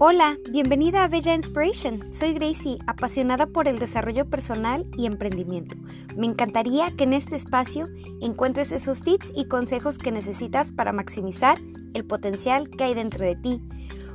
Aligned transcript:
Hola, 0.00 0.38
bienvenida 0.52 1.02
a 1.02 1.08
Bella 1.08 1.34
Inspiration. 1.34 2.14
Soy 2.14 2.32
Gracie, 2.32 2.78
apasionada 2.86 3.48
por 3.48 3.66
el 3.66 3.80
desarrollo 3.80 4.30
personal 4.30 4.86
y 4.96 5.06
emprendimiento. 5.06 5.76
Me 6.16 6.26
encantaría 6.26 6.92
que 6.96 7.02
en 7.02 7.14
este 7.14 7.34
espacio 7.34 7.86
encuentres 8.20 8.70
esos 8.70 9.02
tips 9.02 9.32
y 9.34 9.46
consejos 9.46 9.98
que 9.98 10.12
necesitas 10.12 10.70
para 10.70 10.92
maximizar 10.92 11.58
el 11.94 12.04
potencial 12.04 12.70
que 12.70 12.84
hay 12.84 12.94
dentro 12.94 13.24
de 13.24 13.34
ti. 13.34 13.60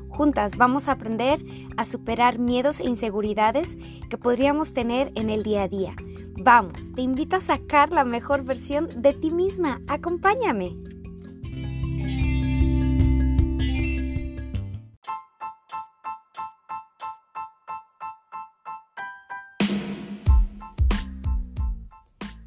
Juntas 0.07 0.55
vamos 0.55 0.87
a 0.87 0.93
aprender 0.93 1.43
a 1.75 1.83
superar 1.83 2.39
miedos 2.39 2.79
e 2.79 2.85
inseguridades 2.85 3.77
que 4.09 4.17
podríamos 4.17 4.71
tener 4.71 5.11
en 5.15 5.29
el 5.29 5.43
día 5.43 5.63
a 5.63 5.67
día. 5.67 5.97
Vamos, 6.41 6.93
te 6.95 7.01
invito 7.01 7.35
a 7.35 7.41
sacar 7.41 7.91
la 7.91 8.05
mejor 8.05 8.45
versión 8.45 8.87
de 9.01 9.11
ti 9.11 9.31
misma. 9.31 9.81
Acompáñame. 9.89 10.92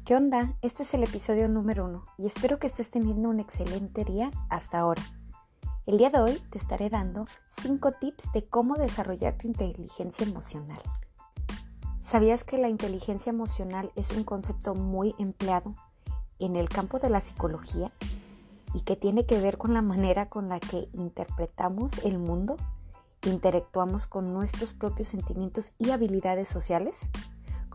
¿Qué 0.07 0.15
onda? 0.15 0.53
Este 0.61 0.83
es 0.83 0.93
el 0.93 1.03
episodio 1.03 1.49
número 1.49 1.83
uno 1.83 2.05
y 2.17 2.27
espero 2.27 2.59
que 2.59 2.67
estés 2.67 2.89
teniendo 2.91 3.27
un 3.27 3.41
excelente 3.41 4.05
día 4.05 4.31
hasta 4.49 4.79
ahora. 4.79 5.03
El 5.85 5.97
día 5.97 6.09
de 6.09 6.19
hoy 6.19 6.41
te 6.49 6.57
estaré 6.57 6.89
dando 6.89 7.27
5 7.49 7.91
tips 7.99 8.31
de 8.31 8.45
cómo 8.45 8.75
desarrollar 8.75 9.37
tu 9.37 9.49
inteligencia 9.49 10.25
emocional. 10.25 10.79
¿Sabías 11.99 12.45
que 12.45 12.57
la 12.57 12.69
inteligencia 12.69 13.31
emocional 13.31 13.91
es 13.97 14.11
un 14.11 14.23
concepto 14.23 14.75
muy 14.75 15.13
empleado 15.19 15.75
en 16.39 16.55
el 16.55 16.69
campo 16.69 16.99
de 16.99 17.09
la 17.09 17.19
psicología 17.19 17.91
y 18.73 18.83
que 18.83 18.95
tiene 18.95 19.25
que 19.25 19.41
ver 19.41 19.57
con 19.57 19.73
la 19.73 19.81
manera 19.81 20.29
con 20.29 20.47
la 20.47 20.61
que 20.61 20.87
interpretamos 20.93 21.97
el 22.05 22.17
mundo, 22.17 22.55
interactuamos 23.25 24.07
con 24.07 24.33
nuestros 24.33 24.73
propios 24.73 25.09
sentimientos 25.09 25.73
y 25.77 25.89
habilidades 25.89 26.47
sociales? 26.47 27.09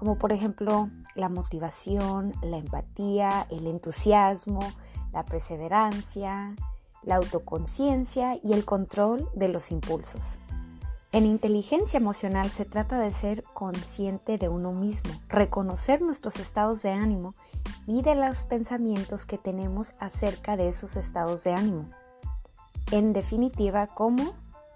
Como 0.02 0.18
por 0.18 0.32
ejemplo 0.32 0.90
la 1.14 1.28
motivación, 1.28 2.34
la 2.42 2.56
empatía, 2.56 3.46
el 3.50 3.68
entusiasmo, 3.68 4.58
la 5.12 5.24
perseverancia, 5.24 6.56
la 7.04 7.14
autoconciencia 7.14 8.36
y 8.42 8.52
el 8.52 8.64
control 8.64 9.28
de 9.36 9.46
los 9.46 9.70
impulsos. 9.70 10.40
En 11.12 11.24
inteligencia 11.24 11.98
emocional 11.98 12.50
se 12.50 12.64
trata 12.64 12.98
de 12.98 13.12
ser 13.12 13.44
consciente 13.54 14.38
de 14.38 14.48
uno 14.48 14.72
mismo, 14.72 15.12
reconocer 15.28 16.02
nuestros 16.02 16.40
estados 16.40 16.82
de 16.82 16.90
ánimo 16.90 17.36
y 17.86 18.02
de 18.02 18.16
los 18.16 18.44
pensamientos 18.44 19.24
que 19.24 19.38
tenemos 19.38 19.92
acerca 20.00 20.56
de 20.56 20.68
esos 20.68 20.96
estados 20.96 21.44
de 21.44 21.52
ánimo. 21.52 21.88
En 22.90 23.12
definitiva, 23.12 23.86
como 23.86 24.32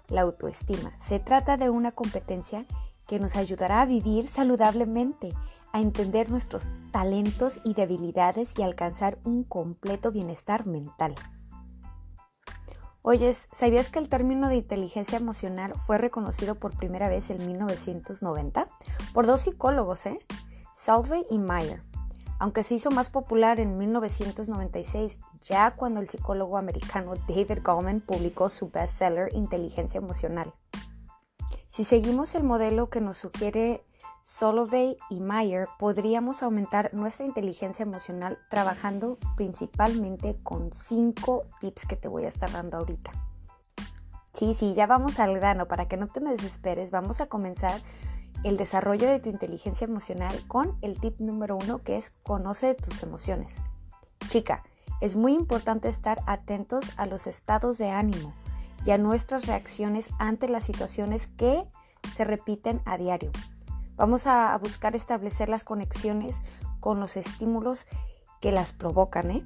la 0.07 0.21
autoestima. 0.21 0.93
Se 0.99 1.19
trata 1.19 1.57
de 1.57 1.69
una 1.69 1.91
competencia 1.91 2.65
que 3.07 3.19
nos 3.19 3.35
ayudará 3.35 3.81
a 3.81 3.85
vivir 3.85 4.27
saludablemente, 4.27 5.33
a 5.71 5.81
entender 5.81 6.29
nuestros 6.29 6.69
talentos 6.91 7.61
y 7.63 7.73
debilidades 7.73 8.57
y 8.57 8.61
alcanzar 8.61 9.17
un 9.23 9.43
completo 9.43 10.11
bienestar 10.11 10.65
mental. 10.67 11.15
Oyes, 13.01 13.47
¿sabías 13.53 13.89
que 13.89 13.99
el 13.99 14.09
término 14.09 14.49
de 14.49 14.57
inteligencia 14.57 15.17
emocional 15.17 15.73
fue 15.75 15.97
reconocido 15.97 16.55
por 16.55 16.75
primera 16.75 17.07
vez 17.07 17.29
en 17.29 17.45
1990 17.45 18.67
por 19.13 19.25
dos 19.25 19.41
psicólogos, 19.41 20.05
eh? 20.07 20.19
Salve 20.73 21.25
y 21.29 21.37
Meyer? 21.37 21.83
Aunque 22.37 22.63
se 22.63 22.75
hizo 22.75 22.91
más 22.91 23.09
popular 23.09 23.59
en 23.59 23.77
1996, 23.77 25.17
ya 25.41 25.75
cuando 25.75 26.01
el 26.01 26.09
psicólogo 26.09 26.57
americano 26.57 27.15
David 27.27 27.59
Goleman 27.63 28.01
publicó 28.01 28.49
su 28.49 28.69
bestseller 28.69 29.33
Inteligencia 29.33 29.99
Emocional. 29.99 30.53
Si 31.69 31.83
seguimos 31.83 32.33
el 32.35 32.43
modelo 32.43 32.89
que 32.89 33.01
nos 33.01 33.17
sugiere 33.17 33.83
Solovey 34.23 34.97
y 35.09 35.19
Meyer, 35.19 35.67
podríamos 35.77 36.41
aumentar 36.41 36.93
nuestra 36.93 37.25
inteligencia 37.25 37.83
emocional 37.83 38.39
trabajando 38.49 39.17
principalmente 39.35 40.37
con 40.43 40.71
cinco 40.73 41.43
tips 41.59 41.85
que 41.85 41.95
te 41.95 42.07
voy 42.07 42.25
a 42.25 42.29
estar 42.29 42.51
dando 42.51 42.77
ahorita. 42.77 43.11
Sí, 44.31 44.53
sí, 44.53 44.73
ya 44.75 44.87
vamos 44.87 45.19
al 45.19 45.35
grano. 45.35 45.67
Para 45.67 45.87
que 45.87 45.97
no 45.97 46.07
te 46.07 46.19
me 46.19 46.31
desesperes, 46.31 46.91
vamos 46.91 47.21
a 47.21 47.27
comenzar 47.27 47.81
el 48.43 48.55
desarrollo 48.55 49.07
de 49.09 49.19
tu 49.19 49.29
inteligencia 49.29 49.85
emocional 49.85 50.35
con 50.47 50.77
el 50.81 50.99
tip 50.99 51.19
número 51.19 51.57
uno 51.57 51.79
que 51.79 51.97
es 51.97 52.11
conoce 52.23 52.75
tus 52.75 53.03
emociones. 53.03 53.55
Chica, 54.29 54.63
es 55.01 55.15
muy 55.15 55.33
importante 55.33 55.89
estar 55.89 56.19
atentos 56.27 56.85
a 56.97 57.07
los 57.07 57.27
estados 57.27 57.77
de 57.77 57.89
ánimo 57.89 58.33
y 58.85 58.91
a 58.91 58.97
nuestras 58.97 59.47
reacciones 59.47 60.09
ante 60.19 60.47
las 60.47 60.63
situaciones 60.63 61.27
que 61.27 61.63
se 62.15 62.23
repiten 62.23 62.81
a 62.85 62.97
diario. 62.97 63.31
Vamos 63.95 64.27
a 64.27 64.55
buscar 64.57 64.95
establecer 64.95 65.49
las 65.49 65.63
conexiones 65.63 66.41
con 66.79 66.99
los 66.99 67.17
estímulos 67.17 67.87
que 68.41 68.51
las 68.51 68.73
provocan. 68.73 69.31
¿eh? 69.31 69.43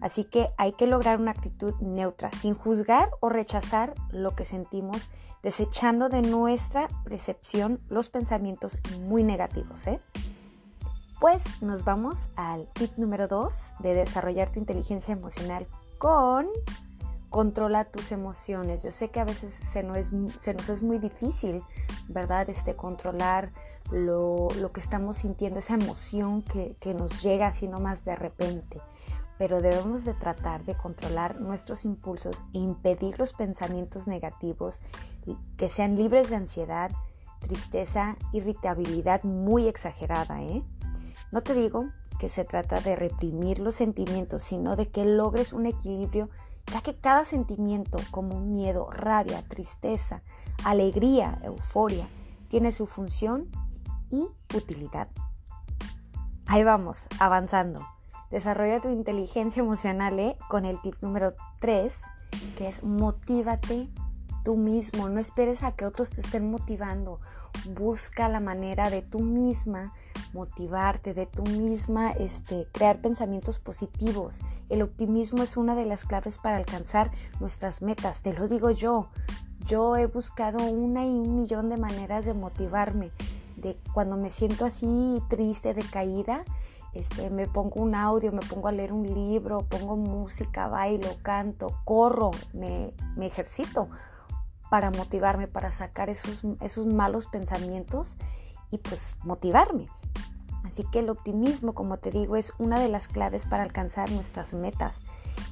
Así 0.00 0.24
que 0.24 0.50
hay 0.56 0.72
que 0.72 0.86
lograr 0.86 1.20
una 1.20 1.32
actitud 1.32 1.74
neutra, 1.80 2.30
sin 2.32 2.54
juzgar 2.54 3.10
o 3.20 3.28
rechazar 3.28 3.94
lo 4.10 4.34
que 4.34 4.44
sentimos, 4.44 5.10
desechando 5.42 6.08
de 6.08 6.22
nuestra 6.22 6.88
percepción 7.04 7.80
los 7.88 8.08
pensamientos 8.08 8.78
muy 9.00 9.24
negativos. 9.24 9.86
¿eh? 9.86 10.00
Pues 11.20 11.42
nos 11.62 11.84
vamos 11.84 12.30
al 12.36 12.68
tip 12.72 12.96
número 12.96 13.28
2 13.28 13.74
de 13.80 13.94
desarrollar 13.94 14.50
tu 14.50 14.58
inteligencia 14.58 15.12
emocional 15.12 15.66
con 15.98 16.48
controla 17.32 17.84
tus 17.84 18.12
emociones. 18.12 18.84
Yo 18.84 18.92
sé 18.92 19.08
que 19.08 19.18
a 19.18 19.24
veces 19.24 19.52
se 19.54 19.82
nos 19.82 20.68
es, 20.68 20.82
muy 20.82 20.98
difícil, 20.98 21.64
¿verdad? 22.06 22.48
Este, 22.48 22.76
controlar 22.76 23.50
lo, 23.90 24.48
que 24.72 24.80
estamos 24.80 25.16
sintiendo, 25.16 25.58
esa 25.58 25.74
emoción 25.74 26.42
que, 26.42 26.76
que 26.78 26.94
nos 26.94 27.22
llega 27.22 27.48
así 27.48 27.66
nomás 27.66 28.04
de 28.04 28.14
repente. 28.14 28.80
Pero 29.38 29.62
debemos 29.62 30.04
de 30.04 30.14
tratar 30.14 30.64
de 30.64 30.76
controlar 30.76 31.40
nuestros 31.40 31.84
impulsos 31.84 32.44
e 32.52 32.58
impedir 32.58 33.18
los 33.18 33.32
pensamientos 33.32 34.06
negativos 34.06 34.78
que 35.56 35.68
sean 35.68 35.96
libres 35.96 36.28
de 36.28 36.36
ansiedad, 36.36 36.92
tristeza, 37.40 38.16
irritabilidad 38.32 39.24
muy 39.24 39.68
exagerada. 39.68 40.42
¿eh? 40.42 40.62
No 41.32 41.42
te 41.42 41.54
digo 41.54 41.86
que 42.20 42.28
se 42.28 42.44
trata 42.44 42.80
de 42.80 42.94
reprimir 42.94 43.58
los 43.58 43.74
sentimientos, 43.74 44.42
sino 44.42 44.76
de 44.76 44.88
que 44.88 45.04
logres 45.06 45.54
un 45.54 45.64
equilibrio 45.64 46.28
ya 46.72 46.80
que 46.80 46.96
cada 46.96 47.24
sentimiento 47.24 47.98
como 48.10 48.40
miedo, 48.40 48.90
rabia, 48.90 49.42
tristeza, 49.46 50.22
alegría, 50.64 51.38
euforia, 51.42 52.08
tiene 52.48 52.72
su 52.72 52.86
función 52.86 53.50
y 54.10 54.26
utilidad. 54.54 55.08
Ahí 56.46 56.64
vamos, 56.64 57.08
avanzando. 57.18 57.86
Desarrolla 58.30 58.80
tu 58.80 58.88
inteligencia 58.88 59.62
emocional 59.62 60.18
¿eh? 60.18 60.38
con 60.48 60.64
el 60.64 60.80
tip 60.80 60.94
número 61.02 61.34
3, 61.60 61.94
que 62.56 62.68
es 62.68 62.82
motívate 62.82 63.90
tú 64.42 64.56
mismo. 64.56 65.10
No 65.10 65.20
esperes 65.20 65.62
a 65.62 65.72
que 65.72 65.84
otros 65.84 66.10
te 66.10 66.22
estén 66.22 66.50
motivando. 66.50 67.20
Busca 67.74 68.30
la 68.30 68.40
manera 68.40 68.88
de 68.88 69.02
tú 69.02 69.20
misma 69.20 69.92
motivarte, 70.32 71.14
de 71.14 71.26
tú 71.26 71.42
misma 71.44 72.10
este, 72.12 72.66
crear 72.72 73.00
pensamientos 73.00 73.58
positivos. 73.58 74.40
El 74.68 74.82
optimismo 74.82 75.42
es 75.42 75.56
una 75.56 75.74
de 75.74 75.86
las 75.86 76.04
claves 76.04 76.38
para 76.38 76.56
alcanzar 76.56 77.10
nuestras 77.40 77.82
metas. 77.82 78.22
Te 78.22 78.32
lo 78.32 78.48
digo 78.48 78.70
yo. 78.70 79.08
Yo 79.66 79.96
he 79.96 80.06
buscado 80.06 80.64
una 80.64 81.04
y 81.06 81.10
un 81.10 81.36
millón 81.36 81.68
de 81.68 81.76
maneras 81.76 82.26
de 82.26 82.34
motivarme. 82.34 83.10
De 83.56 83.78
cuando 83.94 84.16
me 84.16 84.30
siento 84.30 84.64
así 84.64 85.22
triste, 85.28 85.72
decaída, 85.72 86.44
este, 86.94 87.30
me 87.30 87.46
pongo 87.46 87.80
un 87.80 87.94
audio, 87.94 88.32
me 88.32 88.40
pongo 88.40 88.68
a 88.68 88.72
leer 88.72 88.92
un 88.92 89.14
libro, 89.14 89.62
pongo 89.62 89.96
música, 89.96 90.68
bailo, 90.68 91.08
canto, 91.22 91.78
corro, 91.84 92.32
me, 92.52 92.92
me 93.16 93.26
ejercito 93.26 93.88
para 94.68 94.90
motivarme, 94.90 95.48
para 95.48 95.70
sacar 95.70 96.10
esos, 96.10 96.44
esos 96.60 96.86
malos 96.86 97.26
pensamientos 97.26 98.16
y 98.70 98.78
pues 98.78 99.16
motivarme. 99.22 99.86
Así 100.64 100.84
que 100.84 101.00
el 101.00 101.10
optimismo, 101.10 101.74
como 101.74 101.96
te 101.98 102.10
digo, 102.10 102.36
es 102.36 102.52
una 102.58 102.78
de 102.78 102.88
las 102.88 103.08
claves 103.08 103.44
para 103.44 103.62
alcanzar 103.62 104.10
nuestras 104.10 104.54
metas. 104.54 105.00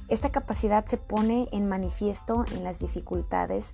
Esta 0.07 0.31
capacidad 0.31 0.85
se 0.85 0.97
pone 0.97 1.47
en 1.51 1.67
manifiesto 1.67 2.45
en 2.51 2.63
las 2.63 2.79
dificultades 2.79 3.73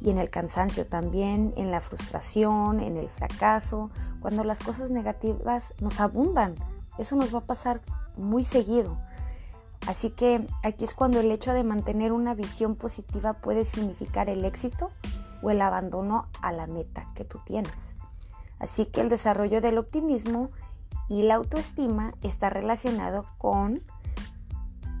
y 0.00 0.10
en 0.10 0.18
el 0.18 0.30
cansancio, 0.30 0.86
también 0.86 1.54
en 1.56 1.70
la 1.70 1.80
frustración, 1.80 2.80
en 2.80 2.96
el 2.96 3.08
fracaso, 3.08 3.90
cuando 4.20 4.44
las 4.44 4.60
cosas 4.60 4.90
negativas 4.90 5.74
nos 5.80 6.00
abundan. 6.00 6.56
Eso 6.98 7.16
nos 7.16 7.34
va 7.34 7.38
a 7.38 7.46
pasar 7.46 7.80
muy 8.16 8.44
seguido. 8.44 8.98
Así 9.86 10.10
que 10.10 10.46
aquí 10.62 10.84
es 10.84 10.94
cuando 10.94 11.20
el 11.20 11.30
hecho 11.30 11.52
de 11.52 11.64
mantener 11.64 12.12
una 12.12 12.34
visión 12.34 12.76
positiva 12.76 13.34
puede 13.34 13.64
significar 13.64 14.28
el 14.28 14.44
éxito 14.44 14.90
o 15.42 15.50
el 15.50 15.60
abandono 15.60 16.28
a 16.40 16.52
la 16.52 16.66
meta 16.66 17.04
que 17.14 17.24
tú 17.24 17.40
tienes. 17.44 17.94
Así 18.62 18.86
que 18.86 19.00
el 19.00 19.08
desarrollo 19.08 19.60
del 19.60 19.76
optimismo 19.76 20.50
y 21.08 21.22
la 21.22 21.34
autoestima 21.34 22.14
está 22.22 22.48
relacionado 22.48 23.26
con 23.36 23.82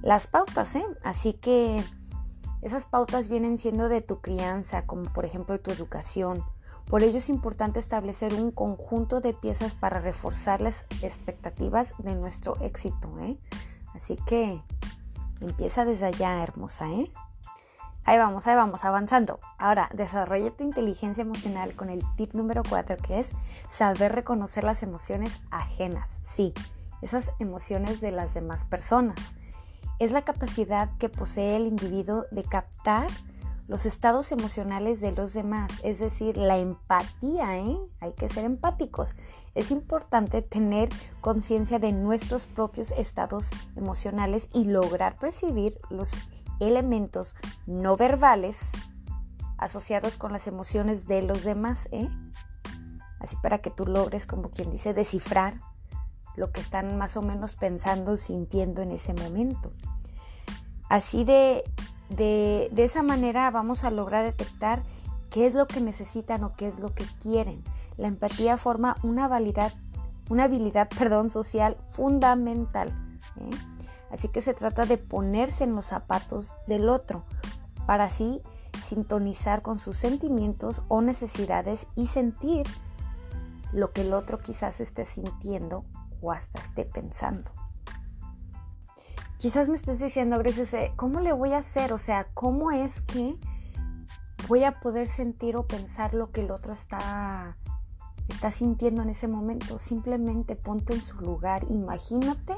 las 0.02 0.26
pautas. 0.26 0.74
¿eh? 0.74 0.84
Así 1.04 1.32
que 1.34 1.82
Esas 2.60 2.86
pautas 2.86 3.28
vienen 3.28 3.58
siendo 3.58 3.88
de 3.88 4.02
tu 4.02 4.20
crianza, 4.20 4.86
como 4.86 5.12
por 5.12 5.24
ejemplo 5.24 5.60
tu 5.60 5.72
educación. 5.72 6.44
Por 6.88 7.02
ello 7.02 7.18
es 7.18 7.28
importante 7.28 7.80
establecer 7.80 8.34
un 8.34 8.52
conjunto 8.52 9.20
de 9.20 9.32
piezas 9.32 9.74
para 9.74 10.00
reforzar 10.00 10.60
las 10.60 10.84
expectativas 11.02 11.94
de 11.98 12.14
nuestro 12.14 12.56
éxito. 12.60 13.08
¿eh? 13.20 13.38
Así 13.94 14.16
que 14.26 14.62
empieza 15.40 15.84
desde 15.84 16.06
allá, 16.06 16.42
hermosa. 16.42 16.88
¿eh? 16.90 17.12
Ahí 18.04 18.18
vamos, 18.18 18.46
ahí 18.46 18.56
vamos, 18.56 18.84
avanzando. 18.84 19.38
Ahora, 19.58 19.88
desarrolla 19.94 20.50
tu 20.50 20.64
inteligencia 20.64 21.22
emocional 21.22 21.76
con 21.76 21.88
el 21.88 22.02
tip 22.16 22.34
número 22.34 22.62
4, 22.68 22.96
que 22.96 23.20
es 23.20 23.32
saber 23.68 24.12
reconocer 24.12 24.64
las 24.64 24.82
emociones 24.82 25.40
ajenas. 25.50 26.18
Sí, 26.22 26.52
esas 27.00 27.30
emociones 27.38 28.00
de 28.00 28.10
las 28.10 28.34
demás 28.34 28.64
personas. 28.64 29.34
Es 30.00 30.10
la 30.10 30.22
capacidad 30.22 30.90
que 30.98 31.08
posee 31.08 31.56
el 31.56 31.66
individuo 31.66 32.26
de 32.32 32.42
captar 32.42 33.06
los 33.68 33.86
estados 33.86 34.32
emocionales 34.32 35.00
de 35.00 35.12
los 35.12 35.32
demás, 35.32 35.80
es 35.84 36.00
decir, 36.00 36.36
la 36.36 36.58
empatía, 36.58 37.58
¿eh? 37.58 37.78
Hay 38.00 38.12
que 38.12 38.28
ser 38.28 38.44
empáticos. 38.44 39.14
Es 39.54 39.70
importante 39.70 40.42
tener 40.42 40.88
conciencia 41.20 41.78
de 41.78 41.92
nuestros 41.92 42.46
propios 42.46 42.90
estados 42.92 43.48
emocionales 43.76 44.48
y 44.52 44.64
lograr 44.64 45.16
percibir 45.16 45.78
los 45.88 46.14
elementos 46.62 47.34
no 47.66 47.96
verbales 47.96 48.58
asociados 49.58 50.16
con 50.16 50.32
las 50.32 50.46
emociones 50.46 51.06
de 51.06 51.22
los 51.22 51.44
demás, 51.44 51.88
¿eh? 51.92 52.08
Así 53.20 53.36
para 53.40 53.58
que 53.58 53.70
tú 53.70 53.86
logres, 53.86 54.26
como 54.26 54.50
quien 54.50 54.70
dice, 54.70 54.94
descifrar 54.94 55.60
lo 56.34 56.50
que 56.50 56.60
están 56.60 56.98
más 56.98 57.16
o 57.16 57.22
menos 57.22 57.54
pensando, 57.54 58.16
sintiendo 58.16 58.82
en 58.82 58.90
ese 58.90 59.14
momento. 59.14 59.72
Así 60.88 61.24
de, 61.24 61.62
de, 62.10 62.70
esa 62.76 63.02
manera 63.02 63.50
vamos 63.50 63.84
a 63.84 63.90
lograr 63.90 64.24
detectar 64.24 64.82
qué 65.30 65.46
es 65.46 65.54
lo 65.54 65.66
que 65.66 65.80
necesitan 65.80 66.42
o 66.44 66.54
qué 66.54 66.68
es 66.68 66.78
lo 66.80 66.94
que 66.94 67.04
quieren. 67.22 67.62
La 67.96 68.08
empatía 68.08 68.56
forma 68.56 68.96
una, 69.02 69.28
validad, 69.28 69.72
una 70.28 70.44
habilidad 70.44 70.88
perdón, 70.98 71.30
social 71.30 71.76
fundamental. 71.84 72.88
¿eh? 73.36 73.71
Así 74.12 74.28
que 74.28 74.42
se 74.42 74.52
trata 74.52 74.84
de 74.84 74.98
ponerse 74.98 75.64
en 75.64 75.74
los 75.74 75.86
zapatos 75.86 76.54
del 76.66 76.88
otro 76.90 77.24
para 77.86 78.04
así 78.04 78.40
sintonizar 78.84 79.62
con 79.62 79.78
sus 79.78 79.96
sentimientos 79.96 80.82
o 80.88 81.00
necesidades 81.00 81.86
y 81.96 82.06
sentir 82.06 82.66
lo 83.72 83.92
que 83.92 84.02
el 84.02 84.12
otro 84.12 84.38
quizás 84.38 84.80
esté 84.80 85.06
sintiendo 85.06 85.86
o 86.20 86.30
hasta 86.30 86.60
esté 86.60 86.84
pensando. 86.84 87.50
Quizás 89.38 89.68
me 89.68 89.76
estés 89.76 89.98
diciendo, 89.98 90.38
Grace, 90.38 90.92
¿cómo 90.94 91.20
le 91.20 91.32
voy 91.32 91.54
a 91.54 91.58
hacer? 91.58 91.92
O 91.92 91.98
sea, 91.98 92.28
¿cómo 92.34 92.70
es 92.70 93.00
que 93.00 93.36
voy 94.46 94.64
a 94.64 94.78
poder 94.78 95.06
sentir 95.06 95.56
o 95.56 95.66
pensar 95.66 96.12
lo 96.12 96.30
que 96.30 96.42
el 96.42 96.50
otro 96.50 96.74
está, 96.74 97.56
está 98.28 98.50
sintiendo 98.50 99.02
en 99.02 99.08
ese 99.08 99.26
momento? 99.26 99.78
Simplemente 99.78 100.54
ponte 100.54 100.92
en 100.92 101.00
su 101.00 101.16
lugar, 101.16 101.64
imagínate 101.70 102.54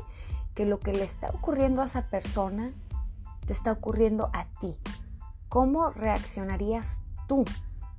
que 0.55 0.65
lo 0.65 0.79
que 0.79 0.93
le 0.93 1.05
está 1.05 1.31
ocurriendo 1.31 1.83
a 1.83 1.87
esa 1.87 2.09
persona 2.09 2.73
te 3.47 3.53
está 3.53 3.73
ocurriendo 3.73 4.31
a 4.33 4.47
ti. 4.61 4.77
¿Cómo 5.49 5.91
reaccionarías 5.91 6.99
tú? 7.29 7.45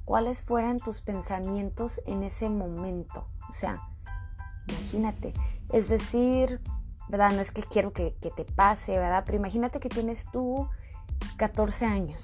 ¿Cuáles 0.03 0.41
fueran 0.41 0.79
tus 0.79 1.01
pensamientos 1.01 2.01
en 2.05 2.23
ese 2.23 2.49
momento? 2.49 3.27
O 3.49 3.53
sea, 3.53 3.81
imagínate. 4.67 5.33
Es 5.71 5.89
decir, 5.89 6.61
¿verdad? 7.09 7.31
No 7.31 7.41
es 7.41 7.51
que 7.51 7.63
quiero 7.63 7.93
que, 7.93 8.11
te 8.11 8.45
pase, 8.45 8.97
¿verdad? 8.97 9.23
Pero 9.25 9.37
imagínate 9.37 9.79
que 9.79 9.89
tienes 9.89 10.25
tú 10.31 10.67
14 11.37 11.85
años 11.85 12.23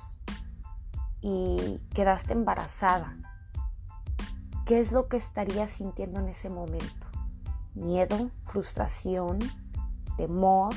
y 1.21 1.79
quedaste 1.93 2.33
embarazada. 2.33 3.17
¿Qué 4.65 4.79
es 4.79 4.91
lo 4.91 5.07
que 5.07 5.17
estarías 5.17 5.71
sintiendo 5.71 6.19
en 6.19 6.29
ese 6.29 6.49
momento? 6.49 7.07
Miedo, 7.73 8.31
frustración, 8.45 9.39
temor, 10.17 10.73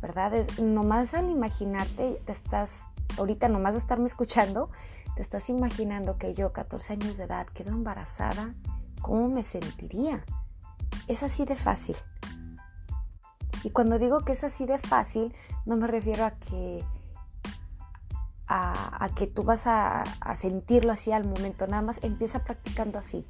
¿verdad? 0.00 0.34
Es, 0.34 0.60
nomás 0.60 1.14
al 1.14 1.30
imaginarte, 1.30 2.20
te 2.24 2.32
estás, 2.32 2.84
ahorita 3.16 3.48
nomás 3.48 3.74
de 3.74 3.80
estarme 3.80 4.06
escuchando, 4.06 4.70
te 5.16 5.22
estás 5.22 5.48
imaginando 5.48 6.18
que 6.18 6.34
yo, 6.34 6.52
14 6.52 6.94
años 6.94 7.16
de 7.16 7.24
edad, 7.24 7.46
quedo 7.46 7.70
embarazada, 7.70 8.54
¿cómo 9.00 9.28
me 9.28 9.42
sentiría? 9.42 10.24
Es 11.06 11.22
así 11.22 11.44
de 11.44 11.56
fácil. 11.56 11.96
Y 13.64 13.70
cuando 13.70 13.98
digo 13.98 14.20
que 14.20 14.32
es 14.32 14.44
así 14.44 14.66
de 14.66 14.78
fácil, 14.78 15.34
no 15.66 15.76
me 15.76 15.86
refiero 15.86 16.24
a 16.24 16.30
que 16.30 16.84
a, 18.48 19.10
que 19.14 19.26
tú 19.26 19.42
vas 19.42 19.66
a, 19.66 20.04
sentirlo 20.36 20.92
así 20.92 21.12
al 21.12 21.26
momento, 21.26 21.66
nada 21.66 21.82
más 21.82 22.00
empieza 22.02 22.44
practicando 22.44 22.98
así. 22.98 23.26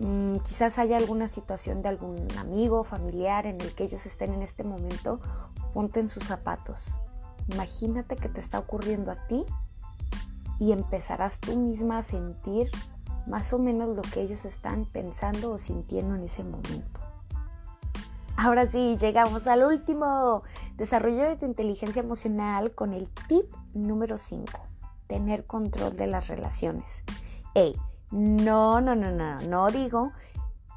Mm, 0.00 0.38
quizás 0.38 0.78
haya 0.78 0.96
alguna 0.96 1.28
situación 1.28 1.82
de 1.82 1.90
algún 1.90 2.26
amigo, 2.38 2.84
familiar 2.84 3.46
en 3.46 3.60
el 3.60 3.74
que 3.74 3.84
ellos 3.84 4.06
estén 4.06 4.32
en 4.32 4.40
este 4.40 4.64
momento, 4.64 5.20
ponte 5.74 6.00
en 6.00 6.08
sus 6.08 6.24
zapatos. 6.24 6.88
Imagínate 7.48 8.16
que 8.16 8.30
te 8.30 8.40
está 8.40 8.58
ocurriendo 8.58 9.12
a 9.12 9.26
ti 9.26 9.44
y 10.58 10.72
empezarás 10.72 11.38
tú 11.38 11.54
misma 11.54 11.98
a 11.98 12.02
sentir 12.02 12.70
más 13.26 13.52
o 13.52 13.58
menos 13.58 13.94
lo 13.94 14.00
que 14.00 14.22
ellos 14.22 14.46
están 14.46 14.86
pensando 14.86 15.52
o 15.52 15.58
sintiendo 15.58 16.14
en 16.14 16.22
ese 16.22 16.44
momento. 16.44 17.00
Ahora 18.38 18.64
sí, 18.64 18.96
llegamos 18.98 19.46
al 19.46 19.62
último. 19.62 20.42
Desarrollo 20.78 21.28
de 21.28 21.36
tu 21.36 21.44
inteligencia 21.44 22.00
emocional 22.00 22.72
con 22.74 22.94
el 22.94 23.10
tip 23.28 23.52
número 23.74 24.16
5. 24.16 24.50
Tener 25.08 25.44
control 25.44 25.94
de 25.94 26.06
las 26.06 26.28
relaciones. 26.28 27.02
Hey, 27.54 27.76
no, 28.10 28.80
no, 28.80 28.94
no, 28.94 29.10
no, 29.10 29.40
no 29.42 29.70
digo 29.70 30.12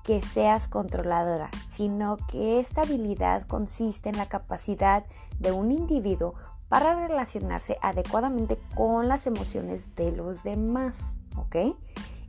que 0.04 0.22
seas 0.22 0.68
controladora, 0.68 1.50
sino 1.66 2.18
que 2.28 2.60
esta 2.60 2.82
habilidad 2.82 3.48
consiste 3.48 4.10
en 4.10 4.18
la 4.18 4.28
capacidad 4.28 5.06
de 5.40 5.52
un 5.52 5.72
individuo 5.72 6.36
para 6.68 7.08
relacionarse 7.08 7.78
adecuadamente 7.82 8.58
con 8.76 9.08
las 9.08 9.28
emociones 9.28 9.96
de 9.96 10.12
los 10.12 10.44
demás, 10.44 11.18
¿ok? 11.38 11.76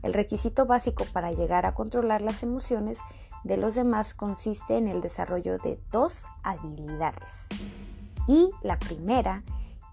El 0.03 0.13
requisito 0.13 0.65
básico 0.65 1.03
para 1.11 1.31
llegar 1.31 1.65
a 1.65 1.73
controlar 1.73 2.21
las 2.21 2.43
emociones 2.43 2.99
de 3.43 3.57
los 3.57 3.75
demás 3.75 4.13
consiste 4.13 4.77
en 4.77 4.87
el 4.87 5.01
desarrollo 5.01 5.57
de 5.57 5.79
dos 5.91 6.25
habilidades. 6.43 7.47
Y 8.27 8.51
la 8.61 8.79
primera 8.79 9.43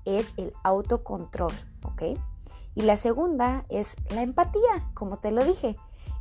es 0.05 0.35
el 0.37 0.53
autocontrol, 0.63 1.53
¿ok? 1.83 2.19
Y 2.75 2.83
la 2.83 2.97
segunda 2.97 3.65
es 3.69 3.97
la 4.11 4.23
empatía, 4.23 4.89
como 4.95 5.19
te 5.19 5.31
lo 5.31 5.45
dije. 5.45 5.77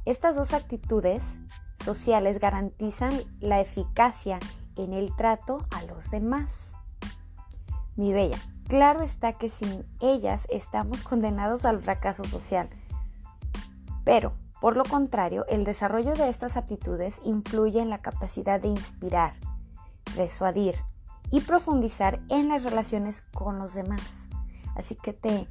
Estas 0.06 0.36
dos 0.36 0.54
actitudes 0.54 1.40
sociales 1.84 2.40
garantizan 2.40 3.14
la 3.40 3.60
eficacia 3.60 4.40
en 4.76 4.94
el 4.94 5.16
trato 5.16 5.66
a 5.72 5.84
los 5.84 6.12
demás. 6.12 6.74
Mi 7.96 8.14
bella, 8.14 8.38
claro 8.68 9.02
está 9.02 9.34
que 9.34 9.50
sin 9.50 9.86
ellas 10.00 10.48
estamos 10.50 11.04
condenados 11.04 11.66
al 11.66 11.80
fracaso 11.80 12.24
social. 12.26 12.70
Pero, 14.04 14.34
por 14.60 14.78
lo 14.78 14.84
contrario, 14.84 15.46
el 15.48 15.64
desarrollo 15.64 16.14
de 16.14 16.30
estas 16.30 16.58
aptitudes 16.58 17.20
influye 17.24 17.82
en 17.82 17.90
la 17.90 18.02
capacidad 18.02 18.60
de 18.60 18.70
inspirar, 18.70 19.34
persuadir 20.16 20.76
y 21.32 21.42
profundizar 21.42 22.22
en 22.30 22.50
las 22.50 22.64
relaciones 22.64 23.22
con 23.22 23.60
los 23.60 23.74
demás. 23.74 24.28
Así 24.76 24.96
que 24.96 25.14
te 25.14 25.48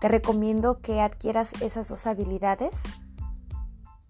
te 0.00 0.08
recomiendo 0.08 0.80
que 0.80 1.00
adquieras 1.00 1.52
esas 1.60 1.88
dos 1.88 2.06
habilidades 2.06 2.82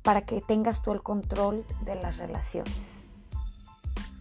para 0.02 0.22
que 0.22 0.40
tengas 0.40 0.82
tú 0.82 0.92
el 0.92 1.02
control 1.02 1.64
de 1.82 1.96
las 1.96 2.18
relaciones. 2.18 3.04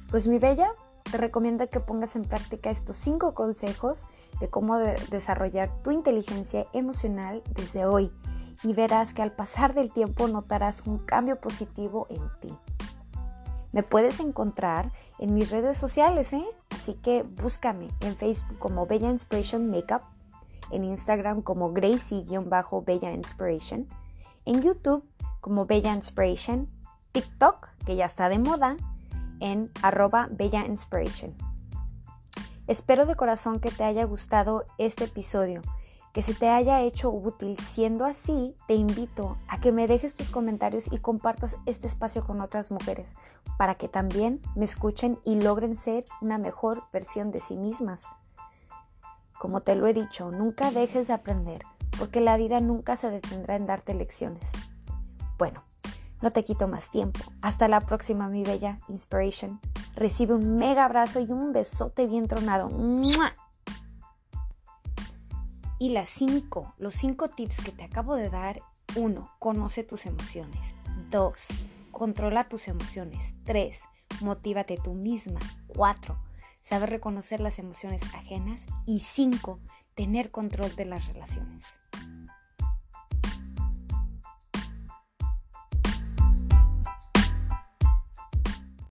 Pues 0.09 0.27
mi 0.27 0.39
bella, 0.39 0.71
te 1.03 1.17
recomiendo 1.17 1.69
que 1.69 1.79
pongas 1.79 2.15
en 2.15 2.23
práctica 2.23 2.69
estos 2.69 2.97
cinco 2.97 3.33
consejos 3.33 4.05
de 4.39 4.49
cómo 4.49 4.77
de 4.77 4.95
desarrollar 5.09 5.69
tu 5.83 5.91
inteligencia 5.91 6.65
emocional 6.73 7.43
desde 7.53 7.85
hoy 7.85 8.11
y 8.63 8.73
verás 8.73 9.13
que 9.13 9.21
al 9.21 9.31
pasar 9.31 9.73
del 9.73 9.91
tiempo 9.91 10.27
notarás 10.27 10.87
un 10.87 10.97
cambio 10.97 11.35
positivo 11.35 12.07
en 12.09 12.21
ti. 12.39 12.57
Me 13.71 13.83
puedes 13.83 14.19
encontrar 14.19 14.91
en 15.19 15.33
mis 15.33 15.51
redes 15.51 15.77
sociales, 15.77 16.33
¿eh? 16.33 16.45
así 16.69 16.93
que 16.95 17.23
búscame 17.23 17.89
en 17.99 18.15
Facebook 18.15 18.57
como 18.57 18.87
Bella 18.87 19.09
Inspiration 19.09 19.69
Makeup 19.69 20.01
en 20.71 20.83
Instagram 20.83 21.41
como 21.41 21.71
Gracie-Bella 21.73 23.11
Inspiration, 23.13 23.87
en 24.45 24.61
YouTube 24.61 25.03
como 25.41 25.65
Bella 25.65 25.93
Inspiration, 25.93 26.69
TikTok, 27.11 27.69
que 27.85 27.95
ya 27.95 28.05
está 28.05 28.29
de 28.29 28.39
moda, 28.39 28.77
en 29.39 29.71
arroba 29.81 30.27
Bella 30.31 30.65
Inspiration. 30.65 31.35
Espero 32.67 33.05
de 33.05 33.15
corazón 33.15 33.59
que 33.59 33.69
te 33.69 33.83
haya 33.83 34.05
gustado 34.05 34.65
este 34.79 35.03
episodio, 35.03 35.61
que 36.13 36.21
se 36.21 36.33
te 36.33 36.49
haya 36.49 36.81
hecho 36.81 37.11
útil. 37.11 37.57
Siendo 37.59 38.05
así, 38.05 38.55
te 38.67 38.73
invito 38.73 39.37
a 39.47 39.59
que 39.59 39.71
me 39.71 39.87
dejes 39.87 40.15
tus 40.15 40.29
comentarios 40.29 40.91
y 40.91 40.97
compartas 40.97 41.57
este 41.65 41.87
espacio 41.87 42.25
con 42.25 42.41
otras 42.41 42.71
mujeres, 42.71 43.15
para 43.57 43.75
que 43.75 43.87
también 43.87 44.41
me 44.55 44.65
escuchen 44.65 45.19
y 45.23 45.35
logren 45.35 45.75
ser 45.75 46.05
una 46.21 46.37
mejor 46.37 46.83
versión 46.91 47.31
de 47.31 47.39
sí 47.39 47.55
mismas. 47.55 48.05
Como 49.45 49.61
te 49.61 49.75
lo 49.75 49.85
he 49.85 49.93
dicho, 49.93 50.31
nunca 50.31 50.71
dejes 50.71 51.05
de 51.05 51.13
aprender, 51.13 51.61
porque 51.99 52.19
la 52.19 52.35
vida 52.35 52.61
nunca 52.61 52.95
se 52.95 53.11
detendrá 53.11 53.55
en 53.55 53.67
darte 53.67 53.93
lecciones. 53.93 54.51
Bueno, 55.37 55.63
no 56.19 56.31
te 56.31 56.43
quito 56.43 56.67
más 56.67 56.89
tiempo. 56.89 57.19
Hasta 57.43 57.67
la 57.67 57.81
próxima, 57.81 58.27
mi 58.27 58.43
bella 58.43 58.79
Inspiration. 58.87 59.59
Recibe 59.93 60.33
un 60.33 60.57
mega 60.57 60.85
abrazo 60.85 61.19
y 61.19 61.31
un 61.31 61.53
besote 61.53 62.07
bien 62.07 62.27
tronado. 62.27 62.71
Y 65.77 65.89
las 65.89 66.09
cinco, 66.09 66.73
los 66.79 66.95
cinco 66.95 67.27
tips 67.27 67.57
que 67.57 67.71
te 67.71 67.83
acabo 67.83 68.15
de 68.15 68.31
dar. 68.31 68.63
Uno, 68.95 69.29
conoce 69.37 69.83
tus 69.83 70.07
emociones. 70.07 70.73
Dos, 71.11 71.37
controla 71.91 72.47
tus 72.47 72.67
emociones. 72.67 73.31
Tres, 73.43 73.81
motívate 74.21 74.79
tú 74.83 74.95
misma. 74.95 75.39
Cuatro, 75.67 76.17
saber 76.65 76.89
reconocer 76.89 77.39
las 77.39 77.59
emociones 77.59 78.01
ajenas. 78.15 78.65
Y 78.85 79.01
cinco, 79.01 79.59
tener 79.93 80.31
control 80.31 80.75
de 80.75 80.85
las 80.85 81.07
relaciones. 81.07 81.65